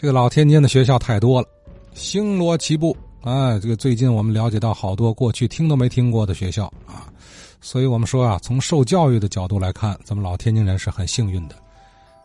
[0.00, 1.48] 这个老天津的学校太多了，
[1.92, 3.58] 星罗棋布啊！
[3.58, 7.04] 这个最近我们了解到好多过去听都没听过的学校啊，
[7.60, 11.54] 所以我们说啊，从受教育的角度来看，咱们老天津人是很幸运的。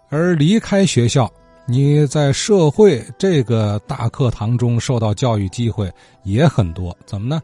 [0.08, 1.30] 而离开学校，
[1.66, 5.92] 你在社会这个大课堂中受到教育机会
[6.24, 6.96] 也很多。
[7.06, 7.42] 怎么呢？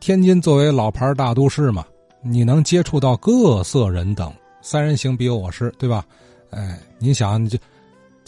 [0.00, 1.86] 天津作为老牌大都市嘛，
[2.20, 6.04] 你能接触到各色人等，三人行必有我师，对吧？
[6.50, 7.56] 哎，你想，你就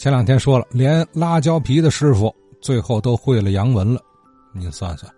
[0.01, 4.01] 前两天说了，连拉胶皮的师傅最后都会了洋文了，
[4.51, 5.13] 你算算。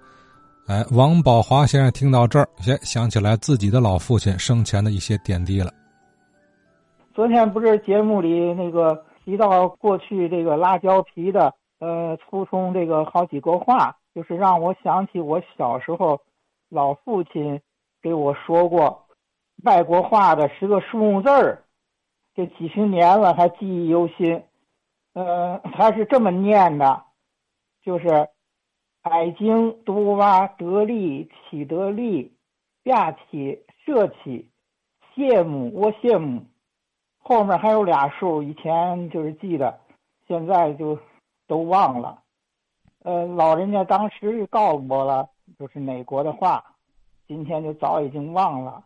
[0.67, 5.71] 哎，王宝华先生听到这儿，先想起来自己的老父亲生前的一些点滴了。
[7.15, 16.19] 昨天不是节目里那个提到过去这个拉胶皮的，呃，粗通这个好几个话，就是让我想起我小时候
[16.67, 17.57] 老父亲
[18.01, 19.05] 给我说过，
[19.63, 21.63] 外国话的十个数目字儿。
[22.35, 24.43] 这几十年了，还记忆犹新。
[25.13, 27.03] 呃，他是这么念的，
[27.83, 28.29] 就是
[29.03, 32.35] “爱经都哇得利起得利，
[32.83, 34.49] 亚起社起，
[35.15, 36.43] 羡慕我羡慕”。
[37.25, 39.79] 后面还有俩数，以前就是记得，
[40.27, 40.97] 现在就
[41.47, 42.21] 都忘了。
[43.03, 46.63] 呃，老人家当时告诉我了，就是哪国的话，
[47.27, 48.83] 今天就早已经忘了。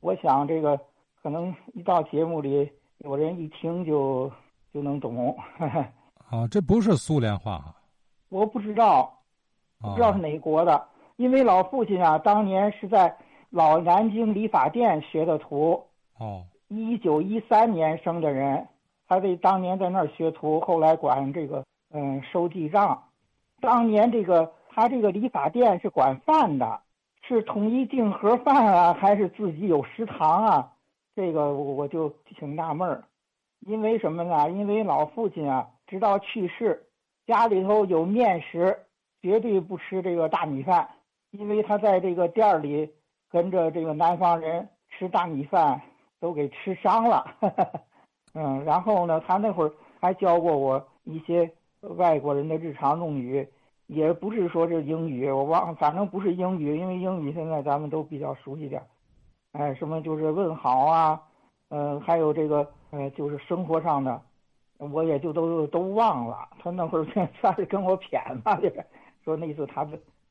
[0.00, 0.80] 我想这个
[1.22, 2.70] 可能一到节目里。
[2.98, 4.32] 有人一听就
[4.72, 5.36] 就能懂，
[6.28, 7.74] 啊，这不是苏联话，
[8.28, 9.18] 我不知道，
[9.80, 13.16] 不知道是哪国的，因为老父亲啊，当年是在
[13.50, 15.82] 老南京理发店学的徒，
[16.18, 18.66] 哦，一九一三年生的人，
[19.08, 23.02] 他这当年在那儿学徒，后来管这个嗯收记账，
[23.60, 26.80] 当年这个他这个理发店是管饭的，
[27.22, 30.72] 是统一订盒饭啊，还是自己有食堂啊？
[31.14, 33.04] 这个我就挺纳闷儿，
[33.60, 34.50] 因为什么呢？
[34.50, 36.86] 因为老父亲啊，直到去世，
[37.26, 38.78] 家里头有面食，
[39.20, 40.88] 绝对不吃这个大米饭，
[41.30, 42.92] 因为他在这个店里
[43.30, 45.80] 跟着这个南方人吃大米饭，
[46.20, 47.24] 都给吃伤了。
[48.34, 51.50] 嗯，然后呢，他那会儿还教过我一些
[51.80, 53.48] 外国人的日常用语，
[53.86, 58.86] 也不是说是英语，我忘，反正不是英语，因为英语现在咱们都比较熟悉点儿。
[59.52, 61.22] 哎，什么就是问好啊，
[61.70, 64.22] 嗯，还有这个，呃，就是生活上的，
[64.78, 66.48] 我也就都都忘了。
[66.58, 67.04] 他那会儿
[67.40, 68.84] 算是跟我谝吧，就是
[69.22, 69.86] 说那次他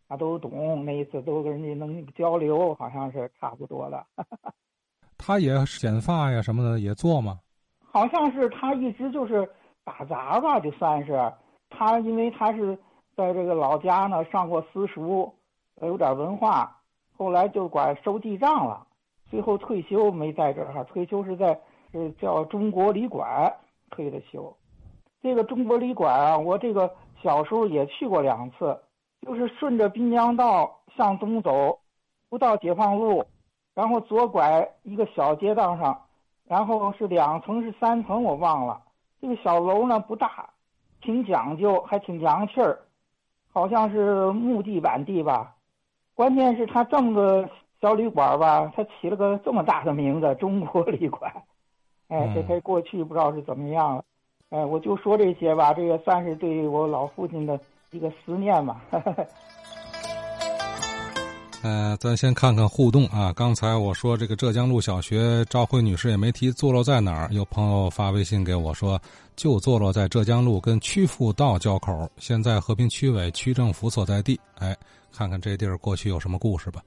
[0.10, 4.04] 他都懂，那一次都跟人家能交流，好像是差不多了。
[5.16, 7.40] 他也剪发呀什么的也做吗？
[7.80, 9.48] 好像是他一直就是
[9.84, 11.32] 打杂吧，就算是
[11.70, 12.76] 他，因为他是
[13.16, 15.32] 在这个老家呢上过私塾，
[15.82, 16.76] 有点文化，
[17.16, 18.88] 后来就管收记账了。
[19.30, 21.60] 最后退休没在这儿哈，退休是在
[21.96, 23.56] 是叫中国旅馆
[23.90, 24.54] 退的休。
[25.22, 28.78] 这个中国旅馆啊，我这个小时候也去过两次，
[29.22, 31.80] 就是顺着滨江道向东走，
[32.30, 33.24] 不到解放路，
[33.74, 36.02] 然后左拐一个小街道上，
[36.46, 38.82] 然后是两层是三层我忘了。
[39.22, 40.50] 这个小楼呢不大，
[41.00, 42.78] 挺讲究，还挺洋气儿，
[43.54, 45.56] 好像是木地板地吧。
[46.14, 47.50] 关键是它这么个。
[47.82, 51.32] 小旅馆吧，他起了个这么大的名字“中国旅馆”，
[52.08, 54.04] 哎，这他过去不知道是怎么样了，
[54.50, 57.60] 哎，我就说这些吧，这也算是对我老父亲的
[57.92, 58.82] 一个思念吧。
[61.64, 63.34] 呃，咱先看看互动啊。
[63.36, 69.02] 刚才我说这个浙江路小学赵慧女士也没提坐落在哪儿，有朋友发微信给我说，
[69.36, 74.40] 就坐落在浙江路跟曲阜道交口，现在和平区委区政府所在地。
[74.60, 74.78] 哎，
[75.12, 76.84] 看看这地儿过去有什么故事吧。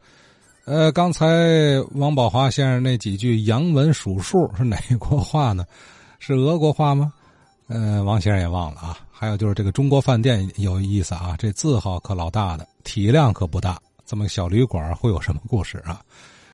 [0.71, 1.27] 呃，刚才
[1.93, 5.65] 王宝华先生那几句洋文数数是哪国话呢？
[6.19, 7.11] 是俄国话吗？
[7.69, 8.99] 呃，王先生也忘了啊。
[9.11, 13.79] 还有就是这个中国饭店有意思啊，这字号可老大的，体量可不大。
[14.05, 16.03] 这么小旅馆会有什么故事啊？